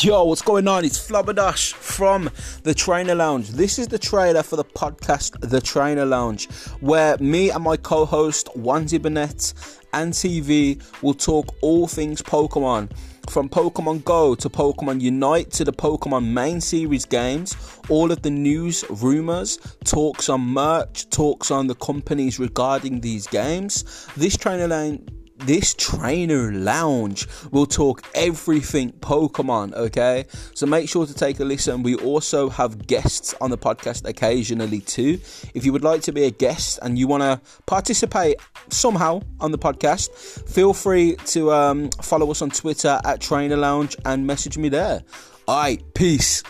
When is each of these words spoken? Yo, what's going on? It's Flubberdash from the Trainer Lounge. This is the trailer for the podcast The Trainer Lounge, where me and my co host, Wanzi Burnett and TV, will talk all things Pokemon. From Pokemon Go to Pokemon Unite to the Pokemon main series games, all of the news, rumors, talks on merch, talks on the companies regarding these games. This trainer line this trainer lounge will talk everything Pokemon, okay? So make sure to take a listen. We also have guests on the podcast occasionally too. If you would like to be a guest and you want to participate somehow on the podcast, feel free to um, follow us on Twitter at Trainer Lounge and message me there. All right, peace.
Yo, 0.00 0.24
what's 0.24 0.40
going 0.40 0.66
on? 0.66 0.86
It's 0.86 0.98
Flubberdash 0.98 1.74
from 1.74 2.30
the 2.62 2.72
Trainer 2.72 3.14
Lounge. 3.14 3.50
This 3.50 3.78
is 3.78 3.88
the 3.88 3.98
trailer 3.98 4.42
for 4.42 4.56
the 4.56 4.64
podcast 4.64 5.38
The 5.40 5.60
Trainer 5.60 6.06
Lounge, 6.06 6.50
where 6.80 7.18
me 7.18 7.50
and 7.50 7.62
my 7.62 7.76
co 7.76 8.06
host, 8.06 8.48
Wanzi 8.56 9.00
Burnett 9.00 9.52
and 9.92 10.14
TV, 10.14 10.82
will 11.02 11.12
talk 11.12 11.54
all 11.60 11.86
things 11.86 12.22
Pokemon. 12.22 12.90
From 13.28 13.50
Pokemon 13.50 14.02
Go 14.02 14.34
to 14.34 14.48
Pokemon 14.48 15.02
Unite 15.02 15.50
to 15.52 15.64
the 15.64 15.74
Pokemon 15.74 16.24
main 16.24 16.62
series 16.62 17.04
games, 17.04 17.54
all 17.90 18.10
of 18.10 18.22
the 18.22 18.30
news, 18.30 18.86
rumors, 18.88 19.58
talks 19.84 20.30
on 20.30 20.40
merch, 20.40 21.08
talks 21.10 21.50
on 21.50 21.66
the 21.66 21.74
companies 21.74 22.38
regarding 22.38 23.02
these 23.02 23.26
games. 23.26 24.08
This 24.16 24.38
trainer 24.38 24.68
line 24.68 25.06
this 25.46 25.74
trainer 25.74 26.52
lounge 26.52 27.26
will 27.50 27.66
talk 27.66 28.02
everything 28.14 28.92
Pokemon, 28.92 29.74
okay? 29.74 30.26
So 30.54 30.66
make 30.66 30.88
sure 30.88 31.06
to 31.06 31.14
take 31.14 31.40
a 31.40 31.44
listen. 31.44 31.82
We 31.82 31.96
also 31.96 32.48
have 32.48 32.86
guests 32.86 33.34
on 33.40 33.50
the 33.50 33.58
podcast 33.58 34.08
occasionally 34.08 34.80
too. 34.80 35.20
If 35.54 35.64
you 35.64 35.72
would 35.72 35.84
like 35.84 36.02
to 36.02 36.12
be 36.12 36.24
a 36.24 36.30
guest 36.30 36.78
and 36.82 36.98
you 36.98 37.06
want 37.06 37.22
to 37.22 37.40
participate 37.66 38.36
somehow 38.68 39.20
on 39.40 39.52
the 39.52 39.58
podcast, 39.58 40.10
feel 40.48 40.72
free 40.72 41.16
to 41.26 41.52
um, 41.52 41.90
follow 42.02 42.30
us 42.30 42.42
on 42.42 42.50
Twitter 42.50 43.00
at 43.04 43.20
Trainer 43.20 43.56
Lounge 43.56 43.96
and 44.04 44.26
message 44.26 44.58
me 44.58 44.68
there. 44.68 45.02
All 45.48 45.60
right, 45.60 45.82
peace. 45.94 46.42